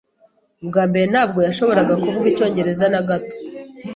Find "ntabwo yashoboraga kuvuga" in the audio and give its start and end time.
1.13-2.27